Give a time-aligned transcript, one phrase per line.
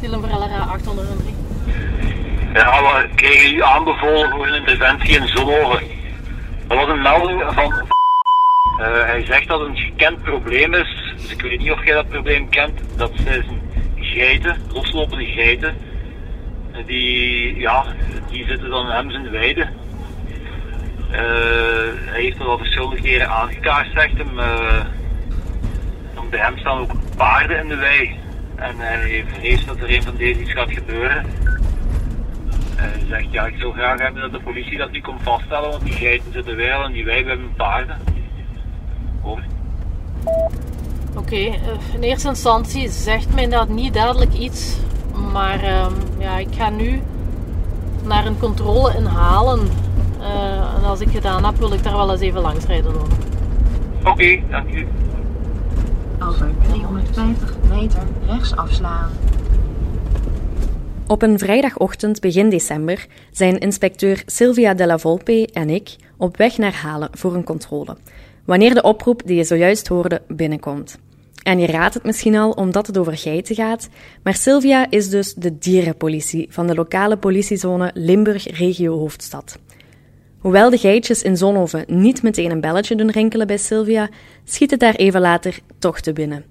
[0.00, 1.34] Voor LRA 803.
[2.54, 5.86] Ja, we kregen u aanbevolen voor een interventie in Zonhoven.
[6.66, 7.72] Dat was een melding van...
[7.72, 11.14] Eh, hij zegt dat het een gekend probleem is.
[11.16, 12.80] Dus ik weet niet of jij dat probleem kent.
[12.96, 13.44] Dat zijn
[13.96, 15.76] geiten, loslopende geiten.
[16.86, 17.84] Die, ja,
[18.30, 19.68] die zitten dan hem in de weide.
[21.10, 21.20] Eh,
[22.04, 24.38] hij heeft dat al verschillende keren aangekaart, zegt hem.
[24.38, 24.84] Uh,
[26.30, 28.26] bij hem staan ook paarden in de wei.
[28.58, 31.26] En hij vreest dat er een van deze iets gaat gebeuren.
[32.76, 35.84] Hij zegt, ja, ik zou graag hebben dat de politie dat niet komt vaststellen, want
[35.84, 37.98] die geiten zitten wel en die wij hebben paarden.
[39.22, 39.42] Hoor.
[41.10, 41.60] Oké, okay,
[41.94, 44.76] in eerste instantie zegt mij dat niet duidelijk iets,
[45.32, 45.86] maar uh,
[46.18, 47.02] ja, ik ga nu
[48.04, 49.60] naar een controle inhalen.
[50.20, 52.94] Uh, en als ik gedaan heb, wil ik daar wel eens even langs rijden.
[52.94, 54.86] Oké, okay, dank u.
[56.22, 59.10] Over 350 meter rechts afslaan.
[61.06, 66.74] Op een vrijdagochtend begin december zijn inspecteur Sylvia Della Volpe en ik op weg naar
[66.74, 67.96] Halen voor een controle,
[68.44, 70.98] wanneer de oproep die je zojuist hoorde binnenkomt.
[71.42, 73.88] En je raadt het misschien al omdat het over geiten gaat,
[74.22, 79.58] maar Sylvia is dus de dierenpolitie van de lokale politiezone Limburg Regio Hoofdstad.
[80.38, 84.08] Hoewel de geitjes in Zonhoven niet meteen een belletje doen rinkelen bij Sylvia,
[84.44, 86.44] schiet het daar even later toch te binnen.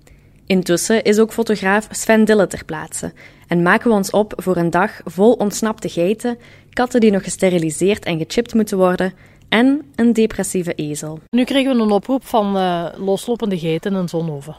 [0.46, 3.14] Intussen is ook fotograaf Sven Dille ter plaatse
[3.48, 6.38] en maken we ons op voor een dag vol ontsnapte geiten,
[6.74, 9.14] katten die nog gesteriliseerd en gechipt moeten worden
[9.50, 11.20] en een depressieve ezel.
[11.30, 14.56] Nu kregen we een oproep van uh, loslopende geiten in Zonhoven.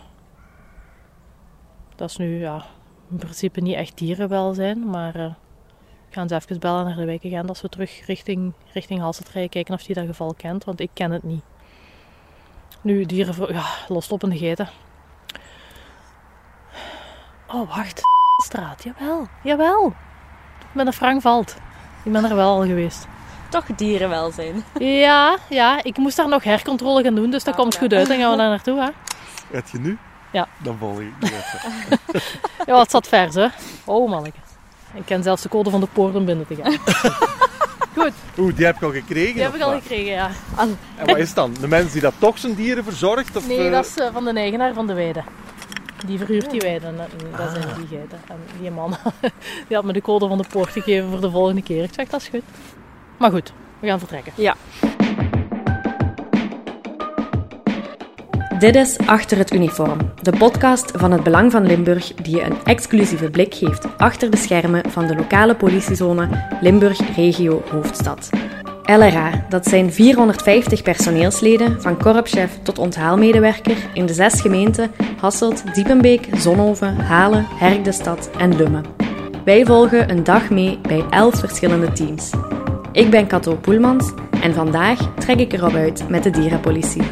[1.97, 2.65] Dat is nu ja,
[3.11, 5.33] in principe niet echt dierenwelzijn, maar we
[6.11, 9.75] gaan ze even bellen naar de gaan dat we terug richting, richting Halset rijden, kijken
[9.75, 11.43] of die dat geval kent, want ik ken het niet.
[12.81, 14.69] Nu, dieren, ja, loslopende geiten.
[17.47, 18.01] Oh, wacht.
[18.43, 19.93] Straat, jawel, jawel.
[20.73, 21.57] Met een Frank valt.
[22.05, 23.07] Ik ben er wel al geweest.
[23.51, 24.65] Toch dierenwelzijn.
[24.79, 28.09] Ja, ja, ik moest daar nog hercontrole gaan doen, dus dat ah, komt goed uit.
[28.09, 28.89] Dan gaan we daar naartoe, hè.
[29.53, 29.99] Gaat je nu?
[30.33, 30.49] Ja.
[30.63, 31.13] Dan volg ik
[32.67, 33.47] ja, het zat vers, hè.
[33.85, 34.39] Oh, manneke.
[34.95, 36.77] Ik ken zelfs de code van de poort om binnen te gaan.
[37.99, 38.13] Goed.
[38.39, 39.35] Oeh, die heb ik al gekregen?
[39.35, 40.31] Die heb ik al gekregen, ja.
[40.57, 41.55] En wat is dan?
[41.61, 43.37] De mensen die dat toch zijn dieren verzorgt?
[43.37, 45.23] Of, nee, dat is uh, van de eigenaar van de weide.
[46.07, 46.93] Die verhuurt die weide.
[47.37, 48.21] Dat zijn die geiten.
[48.29, 48.97] En die man
[49.69, 51.83] die had me de code van de poort gegeven voor de volgende keer.
[51.83, 52.43] Ik zeg, dat is goed.
[53.17, 54.33] Maar goed, we gaan vertrekken.
[54.37, 54.57] Ja.
[58.59, 62.57] Dit is Achter het Uniform, de podcast van het Belang van Limburg die je een
[62.65, 66.29] exclusieve blik geeft achter de schermen van de lokale politiezone
[66.61, 68.31] Limburg Regio Hoofdstad.
[68.85, 76.29] LRA, dat zijn 450 personeelsleden, van korpschef tot onthaalmedewerker in de zes gemeenten Hasselt, Diepenbeek,
[76.33, 78.85] Zonhoven, Halen, Herkdestad en Lummen.
[79.45, 82.31] Wij volgen een dag mee bij elf verschillende teams.
[82.93, 87.03] Ik ben Kato Poelmans en vandaag trek ik erop uit met de dierenpolitie.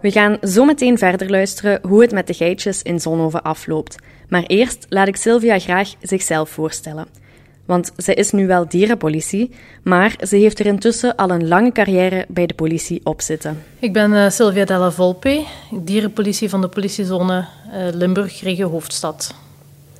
[0.00, 3.96] We gaan zo meteen verder luisteren hoe het met de geitjes in Zonhoven afloopt.
[4.28, 7.06] Maar eerst laat ik Sylvia graag zichzelf voorstellen.
[7.64, 9.50] Want ze is nu wel dierenpolitie,
[9.82, 13.62] maar ze heeft er intussen al een lange carrière bij de politie op zitten.
[13.78, 19.34] Ik ben uh, Sylvia Della Volpe, dierenpolitie van de politiezone uh, Limburg, regio Hoofdstad.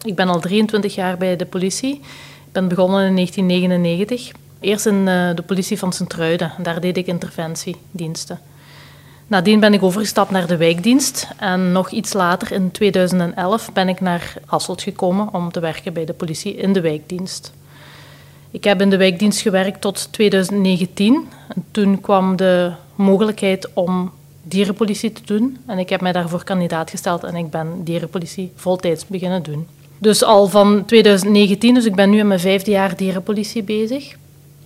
[0.04, 1.94] Ik ben al 23 jaar bij de politie.
[2.46, 4.30] Ik ben begonnen in 1999.
[4.60, 6.52] Eerst in uh, de politie van Sint-Truiden.
[6.62, 8.38] Daar deed ik interventiediensten.
[9.30, 14.00] Nadien ben ik overgestapt naar de wijkdienst en nog iets later, in 2011, ben ik
[14.00, 17.52] naar Hasselt gekomen om te werken bij de politie in de wijkdienst.
[18.50, 21.28] Ik heb in de wijkdienst gewerkt tot 2019.
[21.48, 24.10] En toen kwam de mogelijkheid om
[24.42, 25.58] dierenpolitie te doen.
[25.66, 29.66] En ik heb mij daarvoor kandidaat gesteld en ik ben dierenpolitie voltijds beginnen doen.
[29.98, 34.16] Dus al van 2019, dus ik ben nu in mijn vijfde jaar dierenpolitie bezig.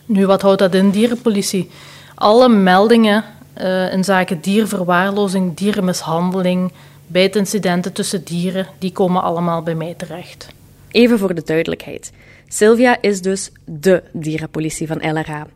[0.07, 1.71] Nu, wat houdt dat in, dierenpolitie?
[2.15, 3.25] Alle meldingen
[3.61, 6.73] uh, in zaken dierverwaarlozing, dierenmishandeling,
[7.07, 10.49] bijtincidenten tussen dieren, die komen allemaal bij mij terecht.
[10.91, 12.13] Even voor de duidelijkheid.
[12.49, 15.47] Sylvia is dus dé dierenpolitie van LRA.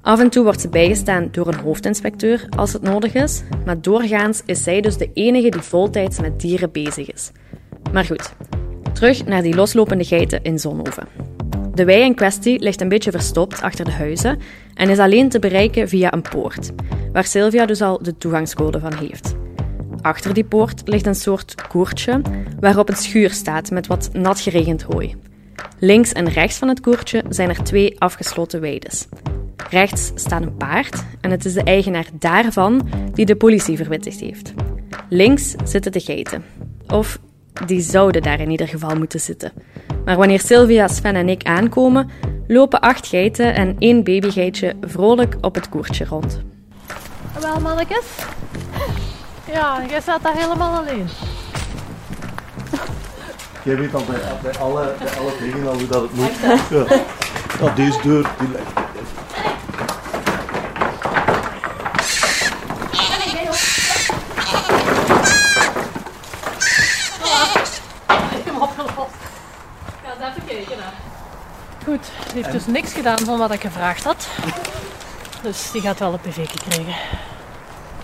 [0.00, 4.42] Af en toe wordt ze bijgestaan door een hoofdinspecteur als het nodig is, maar doorgaans
[4.46, 7.30] is zij dus de enige die voltijds met dieren bezig is.
[7.92, 8.32] Maar goed,
[8.92, 11.08] terug naar die loslopende geiten in Zonhoven.
[11.74, 14.38] De wei in kwestie ligt een beetje verstopt achter de huizen
[14.74, 16.70] en is alleen te bereiken via een poort,
[17.12, 19.34] waar Sylvia dus al de toegangscode van heeft.
[20.00, 22.20] Achter die poort ligt een soort koertje
[22.60, 25.16] waarop een schuur staat met wat nat geregend hooi.
[25.78, 29.08] Links en rechts van het koertje zijn er twee afgesloten weides.
[29.70, 34.52] Rechts staat een paard en het is de eigenaar daarvan die de politie verwittigd heeft.
[35.08, 36.44] Links zitten de geiten.
[36.86, 37.18] Of
[37.66, 39.52] die zouden daar in ieder geval moeten zitten.
[40.04, 42.10] Maar wanneer Sylvia, Sven en ik aankomen,
[42.52, 46.40] lopen acht geiten en één babygeitje vrolijk op het koertje rond.
[47.40, 48.04] Wel, mannetjes?
[49.52, 51.08] Ja, jij staat daar helemaal alleen.
[53.64, 56.32] Jij weet al bij, bij, alle, bij alle dingen al hoe dat het moet.
[57.60, 57.74] Ja.
[57.74, 58.70] Deze deur, die ligt.
[70.04, 70.76] Ja, eens even kijken.
[70.78, 71.10] Hè.
[71.84, 74.28] Goed, die heeft dus niks gedaan van wat ik gevraagd had.
[75.42, 76.94] Dus die gaat wel een pv krijgen.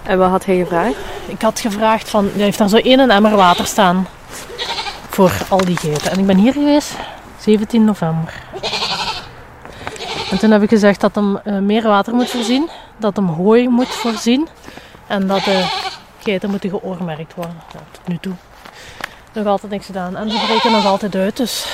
[0.02, 0.96] En wat had hij gevraagd?
[1.26, 4.06] Ik had gevraagd van, hij heeft daar zo één emmer water staan.
[5.10, 6.10] Voor al die geiten.
[6.10, 6.94] En ik ben hier geweest,
[7.38, 8.32] 17 november.
[10.30, 12.70] En toen heb ik gezegd dat hem eh, meer water moet voorzien.
[12.96, 14.48] Dat hem hooi moet voorzien.
[15.06, 15.86] En dat de
[16.18, 17.62] geiten moeten geoormerkt worden.
[17.90, 18.32] Tot nu toe.
[19.32, 20.16] Nog altijd niks gedaan.
[20.16, 21.36] En ze breken nog altijd uit.
[21.36, 21.66] Dus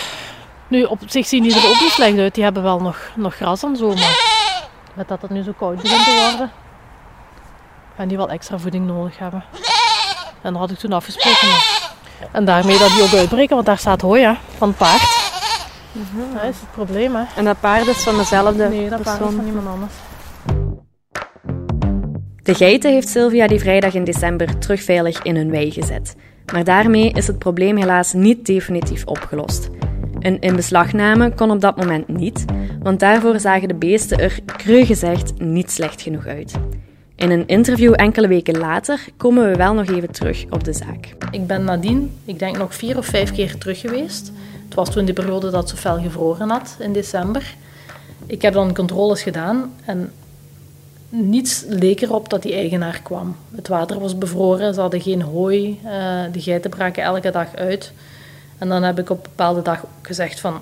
[0.75, 2.35] nu op zich zien die er ook niet slecht uit.
[2.35, 3.89] Die hebben wel nog, nog gras en zo.
[3.95, 4.33] Maar
[4.95, 6.51] met dat het nu zo koud begint te worden.
[7.97, 9.45] Gaan die wel extra voeding nodig hebben.
[10.43, 11.49] En dat had ik toen afgesproken.
[11.49, 11.93] maar-
[12.33, 15.01] En daarmee dat die ook uitbreken, want daar staat hooi hè, van het paard.
[16.35, 17.23] Dat is het probleem hè.
[17.37, 19.93] En dat paard is van dezelfde Nee, dat paard is van iemand anders.
[22.43, 26.17] De geiten heeft Sylvia die vrijdag in december terug veilig in hun wei gezet.
[26.53, 29.69] Maar daarmee is het probleem helaas niet definitief opgelost.
[30.25, 32.45] Een inbeslagname kon op dat moment niet,
[32.83, 36.55] want daarvoor zagen de beesten er, cru gezegd, niet slecht genoeg uit.
[37.17, 41.15] In een interview enkele weken later komen we wel nog even terug op de zaak.
[41.31, 44.33] Ik ben nadien, ik denk nog vier of vijf keer terug geweest.
[44.65, 47.55] Het was toen de periode dat ze fel gevroren had, in december.
[48.27, 50.13] Ik heb dan controles gedaan en
[51.09, 53.37] niets leek erop dat die eigenaar kwam.
[53.55, 57.93] Het water was bevroren, ze hadden geen hooi, eh, de geiten braken elke dag uit.
[58.59, 60.61] En dan heb ik op een bepaalde dag gezegd van,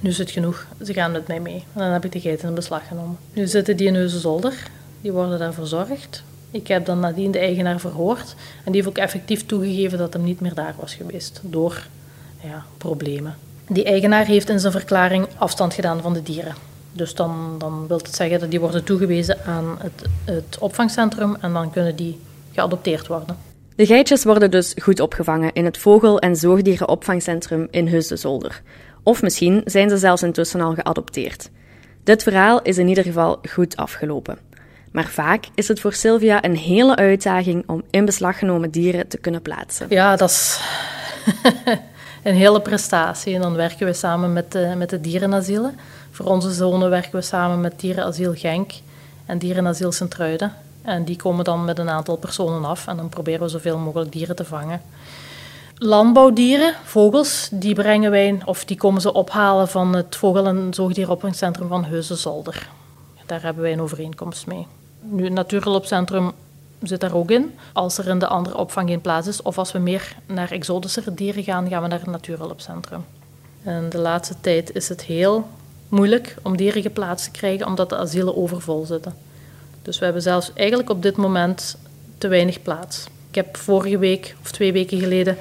[0.00, 1.64] nu is het genoeg, ze gaan met mij mee.
[1.72, 3.18] En dan heb ik de geiten in beslag genomen.
[3.32, 4.70] Nu zitten die in Heusenzolder,
[5.00, 6.22] die worden daar verzorgd.
[6.50, 10.24] Ik heb dan nadien de eigenaar verhoord en die heeft ook effectief toegegeven dat hem
[10.24, 11.86] niet meer daar was geweest door
[12.42, 13.34] ja, problemen.
[13.68, 16.54] Die eigenaar heeft in zijn verklaring afstand gedaan van de dieren.
[16.92, 21.52] Dus dan, dan wil het zeggen dat die worden toegewezen aan het, het opvangcentrum en
[21.52, 22.20] dan kunnen die
[22.52, 23.36] geadopteerd worden.
[23.76, 28.62] De geitjes worden dus goed opgevangen in het vogel- en zoogdierenopvangcentrum in Heus de Zolder.
[29.02, 31.50] Of misschien zijn ze zelfs intussen al geadopteerd.
[32.04, 34.38] Dit verhaal is in ieder geval goed afgelopen.
[34.92, 39.18] Maar vaak is het voor Sylvia een hele uitdaging om in beslag genomen dieren te
[39.18, 39.86] kunnen plaatsen.
[39.88, 40.60] Ja, dat is
[42.22, 43.34] een hele prestatie.
[43.34, 45.78] En dan werken we samen met de, met de dierenasielen.
[46.10, 48.72] Voor onze zone werken we samen met Dierenasiel Genk
[49.26, 50.52] en Dierenasiel Sint-Truiden.
[50.86, 54.12] En die komen dan met een aantal personen af en dan proberen we zoveel mogelijk
[54.12, 54.82] dieren te vangen.
[55.78, 61.68] Landbouwdieren, vogels, die brengen wij, of die komen ze ophalen van het vogel- en zoogdierenopvangcentrum
[61.68, 62.68] van Heusden-Zolder.
[63.26, 64.66] Daar hebben wij een overeenkomst mee.
[65.00, 66.32] Nu, het natuurhulpcentrum
[66.82, 67.54] zit daar ook in.
[67.72, 71.14] Als er in de andere opvang geen plaats is, of als we meer naar exotische
[71.14, 73.04] dieren gaan, gaan we naar het natuurhulpcentrum.
[73.62, 75.48] En de laatste tijd is het heel
[75.88, 79.25] moeilijk om dieren geplaatst te krijgen, omdat de asielen overvol zitten.
[79.86, 81.76] Dus we hebben zelfs eigenlijk op dit moment
[82.18, 83.06] te weinig plaats.
[83.28, 85.36] Ik heb vorige week of twee weken geleden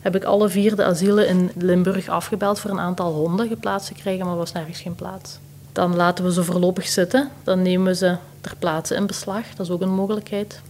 [0.00, 3.94] heb ik alle vier de asielen in Limburg afgebeld voor een aantal honden geplaatst te
[3.94, 5.38] krijgen, maar was nergens geen plaats.
[5.72, 7.30] Dan laten we ze voorlopig zitten.
[7.44, 9.44] Dan nemen we ze ter plaatse in beslag.
[9.56, 10.60] Dat is ook een mogelijkheid.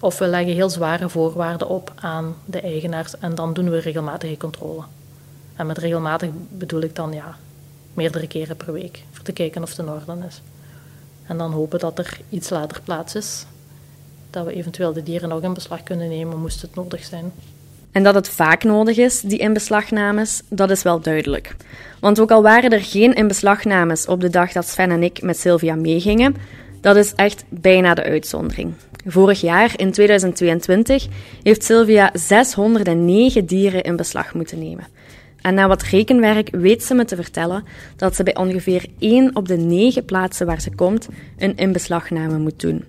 [0.00, 4.36] Of we leggen heel zware voorwaarden op aan de eigenaars en dan doen we regelmatige
[4.36, 4.82] controle.
[5.56, 7.36] En met regelmatig bedoel ik dan ja,
[7.94, 10.40] meerdere keren per week, voor te kijken of het in orde is.
[11.30, 13.46] En dan hopen dat er iets later plaats is,
[14.30, 17.32] dat we eventueel de dieren nog in beslag kunnen nemen, moest het nodig zijn.
[17.92, 21.56] En dat het vaak nodig is, die inbeslagnames, dat is wel duidelijk.
[22.00, 25.38] Want ook al waren er geen inbeslagnames op de dag dat Sven en ik met
[25.38, 26.36] Sylvia meegingen,
[26.80, 28.74] dat is echt bijna de uitzondering.
[29.06, 31.06] Vorig jaar, in 2022,
[31.42, 34.86] heeft Sylvia 609 dieren in beslag moeten nemen.
[35.42, 37.64] En na wat rekenwerk weet ze me te vertellen
[37.96, 42.60] dat ze bij ongeveer 1 op de 9 plaatsen waar ze komt een inbeslagname moet
[42.60, 42.84] doen.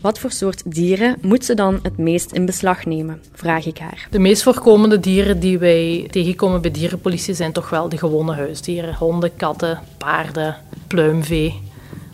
[0.00, 3.22] Wat voor soort dieren moet ze dan het meest in beslag nemen?
[3.32, 4.08] Vraag ik haar.
[4.10, 8.94] De meest voorkomende dieren die wij tegenkomen bij dierenpolitie zijn toch wel de gewone huisdieren.
[8.94, 11.60] Honden, katten, paarden, pluimvee.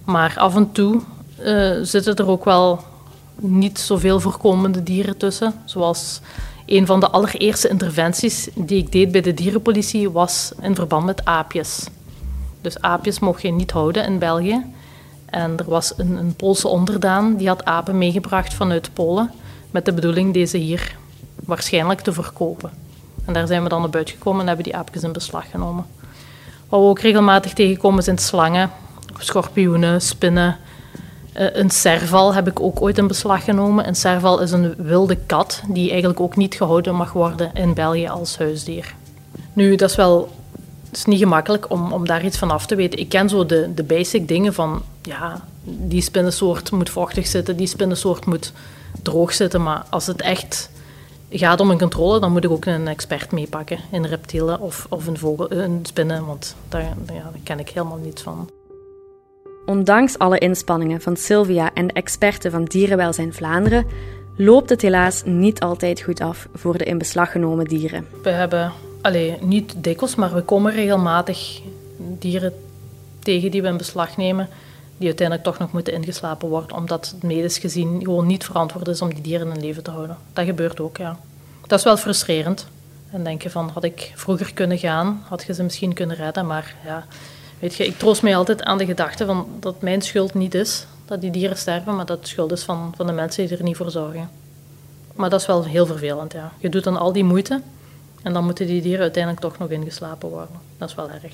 [0.04, 1.00] Maar af en toe
[1.44, 2.80] uh, zitten er ook wel
[3.36, 5.54] niet zoveel voorkomende dieren tussen.
[5.64, 6.20] Zoals
[6.70, 11.24] Een van de allereerste interventies die ik deed bij de dierenpolitie was in verband met
[11.24, 11.86] aapjes.
[12.60, 14.64] Dus aapjes mocht je niet houden in België.
[15.24, 19.30] En er was een, een Poolse onderdaan die had apen meegebracht vanuit Polen
[19.70, 20.96] met de bedoeling deze hier
[21.44, 22.70] waarschijnlijk te verkopen.
[23.24, 25.86] En daar zijn we dan naar buiten gekomen en hebben die aapjes in beslag genomen.
[26.68, 28.70] Wat we ook regelmatig tegenkomen zijn slangen,
[29.18, 30.58] schorpioenen, spinnen.
[31.32, 33.88] Eh, een serval heb ik ook ooit in beslag genomen.
[33.88, 38.06] Een serval is een wilde kat die eigenlijk ook niet gehouden mag worden in België
[38.06, 38.94] als huisdier.
[39.52, 40.28] Nu, dat is wel
[40.92, 42.98] is niet gemakkelijk om, om daar iets van af te weten.
[42.98, 47.66] Ik ken zo de, de basic dingen van, ja, die spinnensoort moet vochtig zitten, die
[47.66, 48.52] spinnensoort moet
[49.02, 49.62] droog zitten.
[49.62, 50.70] Maar als het echt
[51.30, 55.06] gaat om een controle, dan moet ik ook een expert meepakken in reptielen of, of
[55.06, 58.50] een, vogel, een spinnen, want daar, daar ken ik helemaal niets van.
[59.70, 63.86] Ondanks alle inspanningen van Sylvia en de experten van Dierenwelzijn Vlaanderen
[64.36, 68.06] loopt het helaas niet altijd goed af voor de in beslag genomen dieren.
[68.22, 71.60] We hebben, allee, niet dikwijls, maar we komen regelmatig
[71.96, 72.52] dieren
[73.18, 74.48] tegen die we in beslag nemen,
[74.96, 79.02] die uiteindelijk toch nog moeten ingeslapen worden, omdat het medisch gezien gewoon niet verantwoord is
[79.02, 80.16] om die dieren in leven te houden.
[80.32, 81.18] Dat gebeurt ook, ja.
[81.66, 82.66] Dat is wel frustrerend.
[83.10, 86.46] En denk je van, had ik vroeger kunnen gaan, had je ze misschien kunnen redden,
[86.46, 87.06] maar ja...
[87.60, 90.86] Weet je, ik troost mij altijd aan de gedachte van dat mijn schuld niet is
[91.04, 93.62] dat die dieren sterven, maar dat het schuld is van, van de mensen die er
[93.62, 94.30] niet voor zorgen.
[95.14, 96.52] Maar dat is wel heel vervelend, ja.
[96.58, 97.62] Je doet dan al die moeite
[98.22, 100.56] en dan moeten die dieren uiteindelijk toch nog ingeslapen worden.
[100.78, 101.32] Dat is wel erg.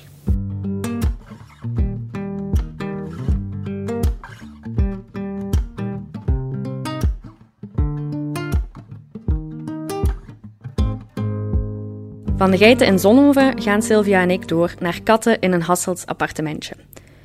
[12.37, 16.05] Van de geiten in Zonhoven gaan Sylvia en ik door naar katten in een Hasselts
[16.05, 16.73] appartementje.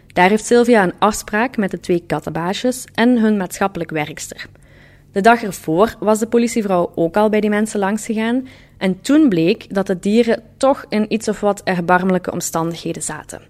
[0.06, 4.46] Daar heeft Sylvia een afspraak met de twee kattenbaasjes en hun maatschappelijk werkster.
[5.12, 9.74] De dag ervoor was de politievrouw ook al bij die mensen langsgegaan en toen bleek
[9.74, 13.40] dat de dieren toch in iets of wat erbarmelijke omstandigheden zaten.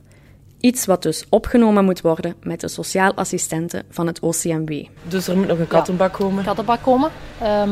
[0.61, 4.85] Iets wat dus opgenomen moet worden met de sociaal assistenten van het OCMW.
[5.09, 6.45] Dus er moet nog een kattenbak komen.
[6.45, 7.71] Kattenbak komen ehm,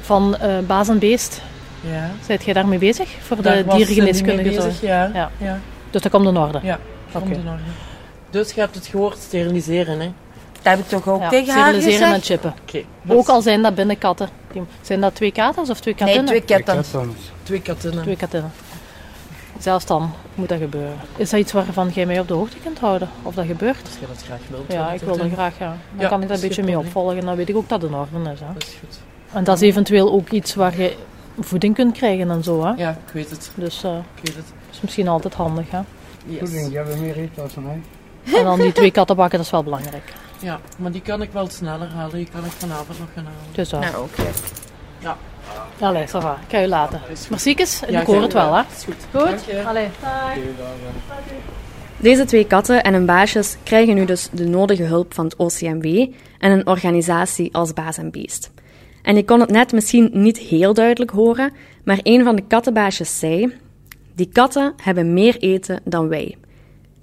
[0.00, 1.42] van uh, baas en beest.
[1.80, 2.10] Ja.
[2.26, 3.08] Zijt jij daarmee bezig?
[3.20, 4.42] Voor Daar de mee zorg?
[4.42, 5.10] bezig, ja.
[5.14, 5.30] Ja.
[5.38, 5.58] ja.
[5.90, 6.60] Dus dat komt in orde?
[6.62, 6.78] Ja,
[7.12, 7.34] komt Oké.
[7.34, 7.62] in orde.
[8.30, 10.12] Dus je hebt het gehoord, steriliseren, hè?
[10.62, 12.26] Dat heb ik toch ook Ja, tegen haar steriliseren en gezegd?
[12.42, 12.54] chippen.
[13.06, 13.18] Oké.
[13.18, 14.28] Ook al zijn dat binnenkatten.
[14.80, 16.26] Zijn dat twee katers of twee Nee, katinnen?
[16.44, 16.84] twee katten.
[17.42, 18.02] Twee katinnen.
[18.02, 18.50] Twee katinnen.
[19.58, 20.96] Zelfs dan moet dat gebeuren.
[21.16, 23.08] Is dat iets waarvan jij mij op de hoogte kunt houden?
[23.22, 23.80] Of dat gebeurt?
[23.84, 24.72] Als je dat graag wilt.
[24.72, 25.36] Ja, ik wil het dat doen.
[25.36, 25.66] graag, ja.
[25.68, 27.24] Dan Ja, kan ik dat een beetje mee opvolgen.
[27.24, 28.40] Dan weet ik ook dat het in orde is.
[28.40, 28.46] Hè.
[28.54, 28.98] Dat is goed.
[29.32, 30.96] En dat is eventueel ook iets waar je
[31.40, 32.64] voeding kunt krijgen en zo.
[32.64, 32.72] Hè.
[32.76, 33.50] Ja, ik weet het.
[33.54, 34.44] Dus eh, Ik weet het.
[34.46, 35.70] dat is misschien altijd handig.
[35.70, 35.80] Hè.
[36.26, 36.50] Yes.
[36.50, 37.80] jij hebt meer eten dan mij.
[38.38, 40.12] En dan die twee kattenbakken, dat is wel belangrijk.
[40.38, 42.16] Ja, maar die kan ik wel sneller halen.
[42.16, 43.40] Die kan ik vanavond nog gaan halen.
[43.52, 43.80] Dus dat.
[43.80, 44.22] Nou, oké.
[45.80, 46.38] Allee, ça va.
[46.46, 47.00] Ik ga je laten.
[47.30, 48.62] Merciekes, Ja, ik hoor het wel, hè.
[48.76, 49.22] Is goed.
[49.22, 49.64] Goed?
[49.66, 49.88] Allee.
[51.96, 55.86] Deze twee katten en hun baasjes krijgen nu dus de nodige hulp van het OCMW
[56.38, 58.50] en een organisatie als Baas en Beest.
[59.02, 61.52] En ik kon het net misschien niet heel duidelijk horen,
[61.84, 63.52] maar een van de kattenbaasjes zei:
[64.14, 66.36] Die katten hebben meer eten dan wij.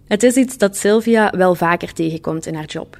[0.07, 2.99] Het is iets dat Sylvia wel vaker tegenkomt in haar job.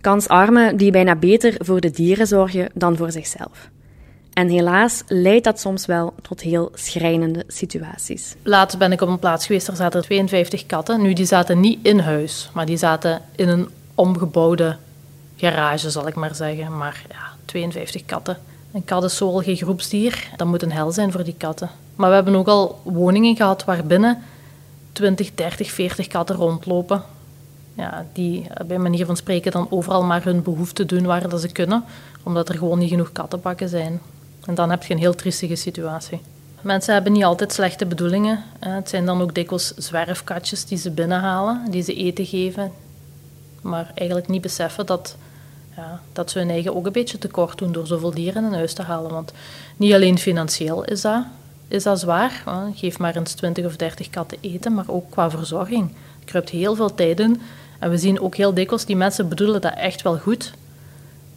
[0.00, 3.70] Kansarmen die bijna beter voor de dieren zorgen dan voor zichzelf.
[4.32, 8.34] En helaas leidt dat soms wel tot heel schrijnende situaties.
[8.42, 11.02] Laatst ben ik op een plaats geweest, er zaten 52 katten.
[11.02, 14.76] Nu, die zaten niet in huis, maar die zaten in een omgebouwde
[15.36, 16.76] garage, zal ik maar zeggen.
[16.76, 18.38] Maar ja, 52 katten.
[18.72, 20.28] Een kat is zo al geen groepsdier.
[20.36, 21.70] Dat moet een hel zijn voor die katten.
[21.94, 24.22] Maar we hebben ook al woningen gehad waar binnen
[24.92, 27.02] 20, 30, 40 katten rondlopen.
[27.74, 31.40] Ja, die eh, bij manier van spreken dan overal maar hun behoefte doen waar dat
[31.40, 31.84] ze kunnen,
[32.22, 34.00] omdat er gewoon niet genoeg kattenbakken zijn.
[34.44, 36.20] En dan heb je een heel triestige situatie.
[36.60, 38.44] Mensen hebben niet altijd slechte bedoelingen.
[38.58, 42.72] Het zijn dan ook dikwijls zwerfkatjes die ze binnenhalen, die ze eten geven,
[43.60, 45.16] maar eigenlijk niet beseffen dat,
[45.76, 48.72] ja, dat ze hun eigen ook een beetje tekort doen door zoveel dieren in huis
[48.72, 49.10] te halen.
[49.10, 49.32] Want
[49.76, 51.24] niet alleen financieel is dat,
[51.68, 52.42] is dat zwaar.
[52.74, 55.90] Geef maar eens 20 of 30 katten eten, maar ook qua verzorging.
[55.90, 57.40] Er kruipt heel veel tijd in.
[57.78, 60.52] En we zien ook heel dikwijls, die mensen bedoelen dat echt wel goed.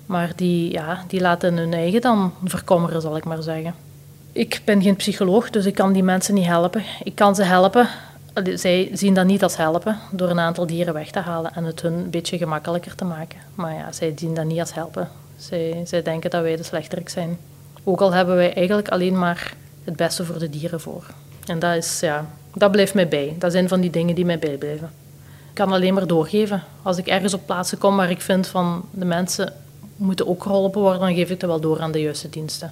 [0.06, 3.76] Maar die, ja, die laten hun eigen dan verkommeren, zal ik maar zeggen.
[4.32, 6.84] Ik ben geen psycholoog, dus ik kan die mensen niet helpen.
[7.04, 7.90] Ik kan ze helpen.
[8.56, 11.82] Zij zien dat niet als helpen door een aantal dieren weg te halen en het
[11.82, 13.40] hun een beetje gemakkelijker te maken.
[13.56, 15.10] Maar ja, zij zien dat niet als helpen.
[15.38, 17.38] Zij, zij denken dat wij de slechterik zijn.
[17.84, 21.04] Ook al hebben wij eigenlijk alleen maar het beste voor de dieren voor.
[21.46, 23.36] En dat, is, ja, dat blijft mij bij.
[23.40, 24.90] Dat zijn van die dingen die mij bijblijven.
[25.50, 26.64] Ik kan alleen maar doorgeven.
[26.82, 29.54] Als ik ergens op plaatsen kom waar ik vind van de mensen
[29.96, 32.72] moeten ook geholpen worden, dan geef ik dat wel door aan de juiste diensten.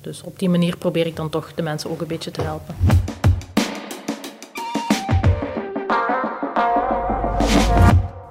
[0.00, 2.74] Dus op die manier probeer ik dan toch de mensen ook een beetje te helpen.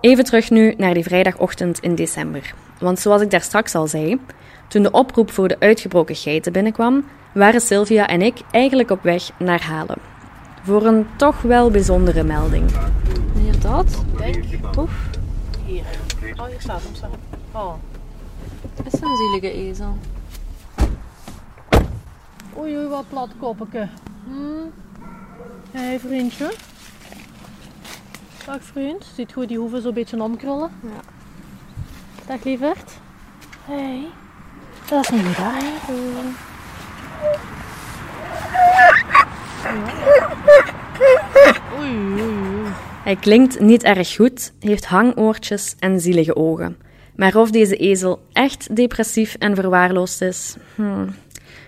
[0.08, 2.54] Even terug nu naar die vrijdagochtend in december.
[2.80, 4.20] Want zoals ik daar straks al zei,
[4.68, 9.30] toen de oproep voor de uitgebroken geiten binnenkwam, waren Sylvia en ik eigenlijk op weg
[9.40, 9.98] naar Halen.
[10.64, 12.72] Voor een toch wel bijzondere melding.
[13.36, 14.04] Inderdaad.
[14.78, 15.10] Oef,
[15.66, 15.84] Hier.
[16.38, 16.96] Oh, hier staat hem.
[16.96, 17.10] Staat.
[17.52, 17.74] Oh.
[18.86, 19.98] is een zielige ezel.
[22.58, 23.88] Oei, oei, wat plat koppeke.
[24.26, 24.34] Hm?
[25.72, 26.54] Hé, hey, vriendje.
[28.48, 29.06] Dag, vriend.
[29.16, 30.72] Ziet goed die hoeven zo'n beetje omkrullen?
[30.84, 31.00] Ja.
[32.28, 32.92] Dag, lieverd.
[33.66, 33.74] Hé.
[33.74, 34.08] Hey.
[34.90, 35.52] Dat is niet goed, hè?
[41.80, 42.72] Oei, oei, oei.
[43.04, 46.78] Hij klinkt niet erg goed, heeft hangoortjes en zielige ogen.
[47.16, 51.16] Maar of deze ezel echt depressief en verwaarloosd is, hmm,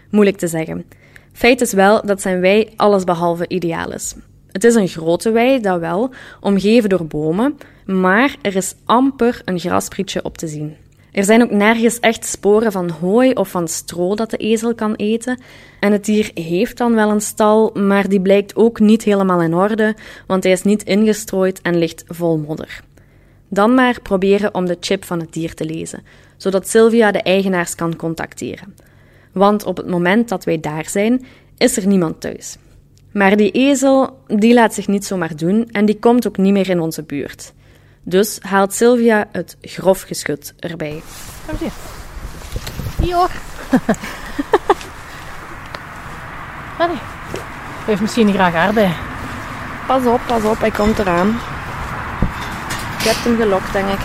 [0.10, 0.86] moeilijk te zeggen.
[1.34, 4.16] Feit is wel dat zijn wei allesbehalve ideaal is.
[4.52, 9.60] Het is een grote wei, dat wel, omgeven door bomen, maar er is amper een
[9.60, 10.76] grasprietje op te zien.
[11.12, 14.94] Er zijn ook nergens echt sporen van hooi of van stro dat de ezel kan
[14.96, 15.40] eten.
[15.80, 19.54] En het dier heeft dan wel een stal, maar die blijkt ook niet helemaal in
[19.54, 19.96] orde,
[20.28, 22.82] want hij is niet ingestrooid en ligt vol modder.
[23.48, 26.04] Dan maar proberen om de chip van het dier te lezen,
[26.38, 28.76] zodat Sylvia de eigenaars kan contacteren.
[29.32, 31.26] Want op het moment dat wij daar zijn,
[31.58, 32.58] is er niemand thuis.
[33.12, 36.70] Maar die ezel, die laat zich niet zomaar doen en die komt ook niet meer
[36.70, 37.54] in onze buurt.
[38.04, 41.02] Dus haalt Sylvia het grof geschut erbij.
[41.46, 41.72] Kom eens hier.
[43.06, 43.32] Hier hoor.
[46.78, 46.96] Allee.
[46.96, 48.96] Hij heeft misschien niet graag aardbeien.
[49.88, 51.28] Pas op, pas op, hij komt eraan.
[53.04, 54.00] Je hebt hem gelokt, denk ik.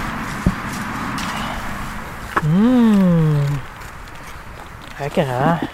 [2.43, 3.45] Mmm.
[4.99, 5.67] Lekker hè?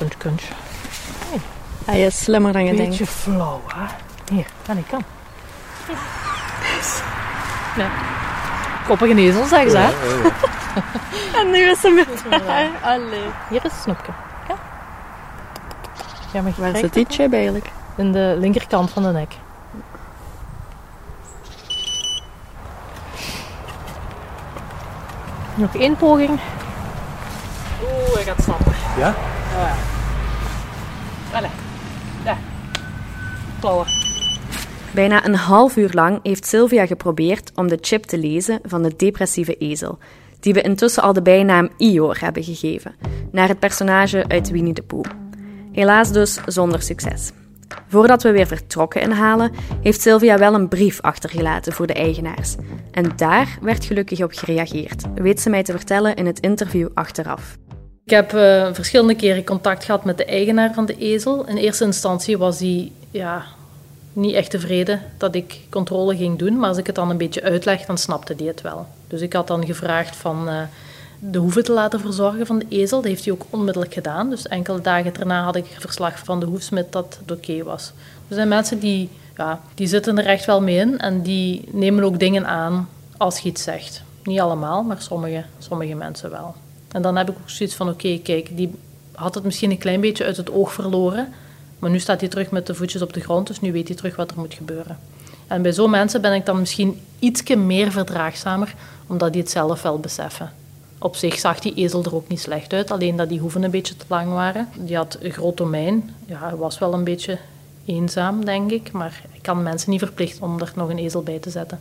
[0.00, 0.42] Crunch, crunch.
[1.84, 2.90] Hij is slimmer dan je denkt.
[2.90, 3.84] Beetje flauw hè?
[4.34, 5.04] Hier, aan die kant.
[7.76, 7.86] Nee.
[8.86, 9.90] Koppige ezel zeggen ze hè?
[11.40, 12.70] En nu is hem weer daar.
[12.82, 13.22] Allee.
[13.48, 14.12] Hier is een snoepje.
[14.48, 14.54] Ja.
[16.32, 17.70] Ja, maar Waar zit die chip eigenlijk?
[17.96, 19.34] In de linkerkant van de nek.
[25.54, 26.38] Nog één poging.
[27.82, 28.74] Oeh, hij gaat snappen.
[28.98, 29.14] Ja?
[31.32, 31.50] Allee.
[32.24, 32.36] Ja.
[33.60, 33.86] Klauwen.
[34.94, 38.96] Bijna een half uur lang heeft Sylvia geprobeerd om de chip te lezen van de
[38.96, 39.98] depressieve ezel,
[40.40, 42.94] die we intussen al de bijnaam Ior hebben gegeven,
[43.32, 45.04] naar het personage uit Winnie de Pooh.
[45.72, 47.30] Helaas dus zonder succes.
[47.88, 52.54] Voordat we weer vertrokken in Halen, heeft Sylvia wel een brief achtergelaten voor de eigenaars.
[52.90, 57.56] En daar werd gelukkig op gereageerd, weet ze mij te vertellen in het interview achteraf.
[58.04, 61.46] Ik heb eh, verschillende keren contact gehad met de eigenaar van de ezel.
[61.46, 63.44] In eerste instantie was hij ja,
[64.12, 67.42] niet echt tevreden dat ik controle ging doen, maar als ik het dan een beetje
[67.42, 68.86] uitleg, dan snapte hij het wel.
[69.08, 70.62] Dus ik had dan gevraagd van eh,
[71.18, 73.00] de hoeve te laten verzorgen van de ezel.
[73.00, 74.30] Dat heeft hij ook onmiddellijk gedaan.
[74.30, 77.92] Dus enkele dagen daarna had ik verslag van de hoefsmid dat het oké was.
[78.28, 82.04] Er zijn mensen die, ja, die zitten er echt wel mee in en die nemen
[82.04, 84.02] ook dingen aan als je iets zegt.
[84.24, 86.54] Niet allemaal, maar sommige, sommige mensen wel.
[86.92, 88.70] En dan heb ik ook zoiets van, oké, kijk, die
[89.12, 91.32] had het misschien een klein beetje uit het oog verloren,
[91.78, 93.96] maar nu staat hij terug met de voetjes op de grond, dus nu weet hij
[93.96, 94.98] terug wat er moet gebeuren.
[95.46, 98.74] En bij zo'n mensen ben ik dan misschien ietsje meer verdraagzamer,
[99.06, 100.52] omdat die het zelf wel beseffen.
[100.98, 103.70] Op zich zag die ezel er ook niet slecht uit, alleen dat die hoeven een
[103.70, 104.68] beetje te lang waren.
[104.78, 106.14] Die had een groot domein.
[106.26, 107.38] Ja, hij was wel een beetje
[107.84, 111.38] eenzaam, denk ik, maar ik kan mensen niet verplichten om er nog een ezel bij
[111.38, 111.80] te zetten.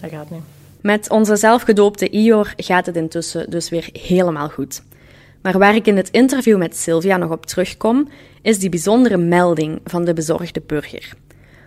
[0.00, 0.42] Dat gaat niet.
[0.82, 4.82] Met onze zelfgedoopte Ior gaat het intussen dus weer helemaal goed.
[5.42, 8.08] Maar waar ik in het interview met Sylvia nog op terugkom,
[8.42, 11.12] is die bijzondere melding van de bezorgde burger.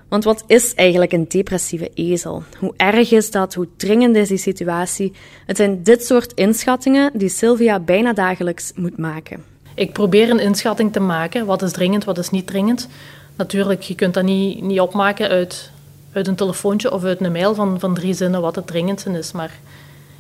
[0.10, 2.44] Want wat is eigenlijk een depressieve ezel?
[2.60, 3.54] Hoe erg is dat?
[3.54, 5.14] Hoe dringend is die situatie?
[5.46, 9.44] Het zijn dit soort inschattingen die Sylvia bijna dagelijks moet maken.
[9.76, 11.46] Ik probeer een inschatting te maken.
[11.46, 12.88] Wat is dringend, wat is niet dringend.
[13.36, 15.72] Natuurlijk, je kunt dat niet, niet opmaken uit,
[16.14, 19.32] uit een telefoontje of uit een mail van, van drie zinnen wat het dringendste is.
[19.32, 19.52] Maar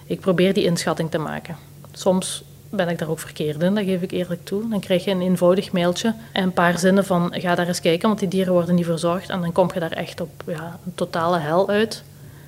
[0.06, 1.56] ik probeer die inschatting te maken.
[1.92, 4.70] Soms ben ik daar ook verkeerd in, dat geef ik eerlijk toe.
[4.70, 8.08] Dan krijg je een eenvoudig mailtje en een paar zinnen van ga daar eens kijken,
[8.08, 9.30] want die dieren worden niet verzorgd.
[9.30, 12.04] En dan kom je daar echt op ja, een totale hel uit.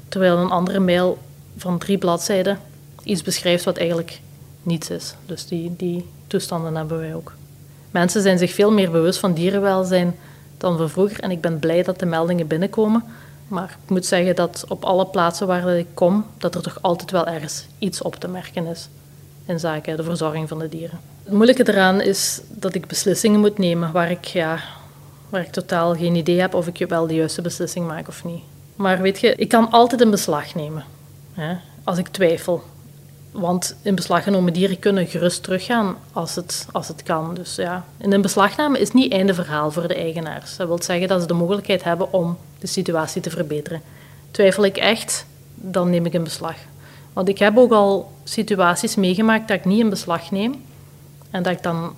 [0.10, 1.17] Terwijl een andere mail
[1.58, 2.60] van drie bladzijden
[3.03, 4.19] iets beschrijft wat eigenlijk
[4.63, 5.15] niets is.
[5.25, 7.34] Dus die, die toestanden hebben wij ook.
[7.91, 10.15] Mensen zijn zich veel meer bewust van dierenwelzijn
[10.58, 11.19] dan we vroeger.
[11.19, 13.03] En ik ben blij dat de meldingen binnenkomen.
[13.47, 17.12] Maar ik moet zeggen dat op alle plaatsen waar ik kom, dat er toch altijd
[17.12, 18.89] wel ergens iets op te merken is
[19.45, 20.99] in zaken de verzorging van de dieren.
[21.23, 24.60] Het moeilijke eraan is dat ik beslissingen moet nemen waar ik, ja,
[25.29, 28.43] waar ik totaal geen idee heb of ik wel de juiste beslissing maak of niet.
[28.75, 30.84] Maar weet je, ik kan altijd een beslag nemen
[31.34, 32.63] hè, als ik twijfel.
[33.36, 37.34] Want in beslag genomen dieren kunnen gerust teruggaan als het, als het kan.
[37.34, 40.58] Dus ja, en een beslagname is niet einde verhaal voor de eigenaars.
[40.58, 43.82] Dat wil zeggen dat ze de mogelijkheid hebben om de situatie te verbeteren.
[44.32, 46.56] Twijfel ik echt, dan neem ik een beslag.
[47.13, 50.63] Want ik heb ook al situaties meegemaakt dat ik niet in beslag neem
[51.30, 51.93] en dat ik dan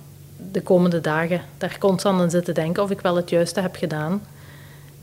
[0.52, 3.76] de komende dagen daar constant aan zit te denken of ik wel het juiste heb
[3.76, 4.22] gedaan.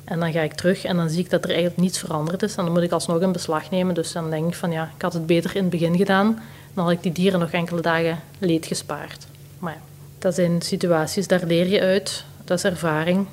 [0.05, 2.55] En dan ga ik terug en dan zie ik dat er eigenlijk niets veranderd is.
[2.55, 3.95] En dan moet ik alsnog een beslag nemen.
[3.95, 6.39] Dus dan denk ik van ja, ik had het beter in het begin gedaan.
[6.73, 9.27] Dan had ik die dieren nog enkele dagen leed gespaard.
[9.59, 9.79] Maar ja,
[10.19, 12.25] dat zijn situaties, daar leer je uit.
[12.43, 13.27] Dat is ervaring.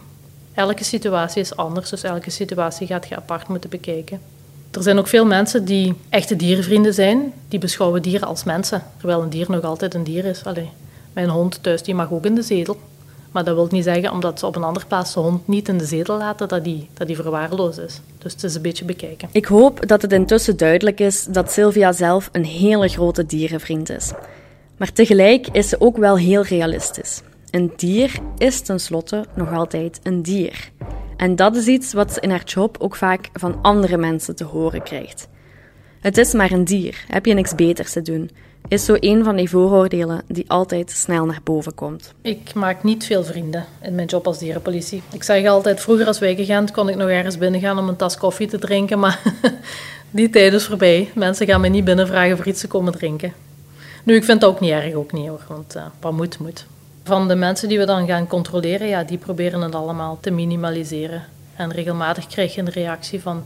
[0.54, 4.20] Elke situatie is anders, dus elke situatie gaat je apart moeten bekijken.
[4.70, 7.32] Er zijn ook veel mensen die echte dierenvrienden zijn.
[7.48, 10.44] Die beschouwen dieren als mensen, terwijl een dier nog altijd een dier is.
[10.44, 10.70] Allee,
[11.12, 12.76] mijn hond thuis die mag ook in de zetel.
[13.32, 15.78] Maar dat wil niet zeggen, omdat ze op een andere plaats de hond niet in
[15.78, 18.00] de zetel laten, dat die, dat die verwaarloosd is.
[18.18, 19.28] Dus het is een beetje bekijken.
[19.32, 24.12] Ik hoop dat het intussen duidelijk is dat Sylvia zelf een hele grote dierenvriend is.
[24.76, 27.22] Maar tegelijk is ze ook wel heel realistisch.
[27.50, 30.70] Een dier is tenslotte nog altijd een dier.
[31.16, 34.44] En dat is iets wat ze in haar job ook vaak van andere mensen te
[34.44, 35.28] horen krijgt.
[36.00, 38.30] Het is maar een dier, heb je niks beters te doen?
[38.72, 42.14] Is zo een van die vooroordelen die altijd snel naar boven komt.
[42.22, 45.02] Ik maak niet veel vrienden in mijn job als dierenpolitie.
[45.12, 48.48] Ik zeg altijd, vroeger als wijkagent kon ik nog ergens binnengaan om een tas koffie
[48.48, 49.22] te drinken, maar
[50.10, 51.10] die tijd is voorbij.
[51.14, 53.32] Mensen gaan me niet binnenvragen voor iets te komen drinken.
[54.02, 56.66] Nu, ik vind dat ook niet erg, ook niet hoor, want uh, wat moet, moet.
[57.04, 61.24] Van de mensen die we dan gaan controleren, ja, die proberen het allemaal te minimaliseren.
[61.56, 63.44] En regelmatig krijg je een reactie van,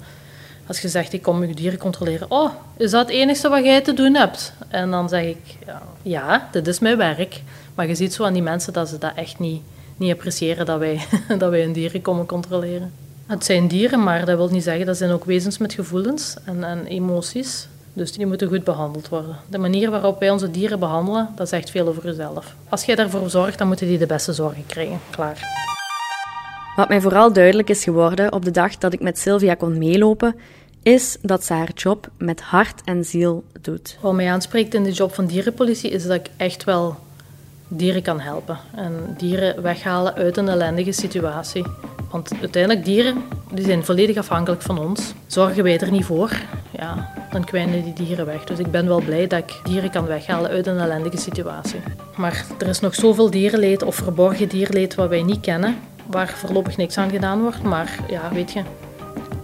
[0.66, 2.30] als je zegt, ik kom je dieren controleren.
[2.30, 4.52] Oh, is dat het enige wat jij te doen hebt?
[4.68, 5.56] En dan zeg ik,
[6.02, 7.42] ja, dit is mijn werk.
[7.74, 9.62] Maar je ziet zo aan die mensen dat ze dat echt niet,
[9.96, 11.00] niet appreciëren dat wij,
[11.38, 12.92] dat wij hun dieren komen controleren.
[13.26, 16.64] Het zijn dieren, maar dat wil niet zeggen, dat zijn ook wezens met gevoelens en,
[16.64, 17.68] en emoties.
[17.92, 19.36] Dus die moeten goed behandeld worden.
[19.48, 22.54] De manier waarop wij onze dieren behandelen, dat zegt veel over jezelf.
[22.68, 25.00] Als jij daarvoor zorgt, dan moeten die de beste zorgen krijgen.
[25.10, 25.74] Klaar.
[26.76, 30.36] Wat mij vooral duidelijk is geworden op de dag dat ik met Sylvia kon meelopen,
[30.82, 33.98] is dat ze haar job met hart en ziel doet.
[34.00, 36.96] Wat mij aanspreekt in de job van dierenpolitie is dat ik echt wel
[37.68, 38.58] dieren kan helpen.
[38.74, 41.64] En dieren weghalen uit een ellendige situatie.
[42.10, 45.14] Want uiteindelijk, dieren die zijn volledig afhankelijk van ons.
[45.26, 48.44] Zorgen wij er niet voor, ja, dan kwijnen die dieren weg.
[48.44, 51.80] Dus ik ben wel blij dat ik dieren kan weghalen uit een ellendige situatie.
[52.16, 55.76] Maar er is nog zoveel dierenleed of verborgen dierenleed wat wij niet kennen,
[56.06, 57.62] waar voorlopig niks aan gedaan wordt.
[57.62, 58.62] Maar ja, weet je,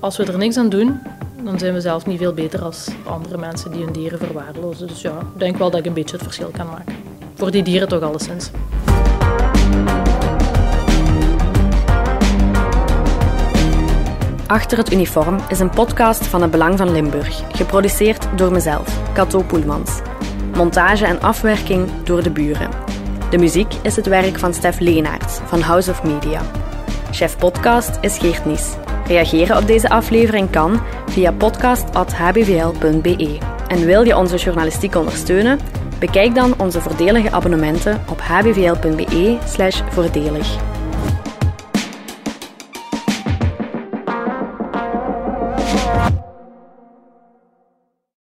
[0.01, 1.01] als we er niks aan doen,
[1.45, 4.87] dan zijn we zelf niet veel beter als andere mensen die hun dieren verwaarlozen.
[4.87, 6.95] Dus ja, ik denk wel dat ik een beetje het verschil kan maken.
[7.35, 8.51] Voor die dieren toch alleszins.
[14.47, 19.43] Achter het uniform is een podcast van het Belang van Limburg, geproduceerd door mezelf, Cato
[19.43, 20.01] Poelmans.
[20.57, 22.92] Montage en afwerking door de buren.
[23.33, 26.41] De muziek is het werk van Stef Leenaerts van House of Media.
[27.11, 28.75] Chef podcast is Geert Nies.
[29.07, 33.39] Reageren op deze aflevering kan via podcast.hbvl.be.
[33.69, 35.59] En wil je onze journalistiek ondersteunen?
[35.99, 40.72] Bekijk dan onze voordelige abonnementen op hbvl.be/voordelig.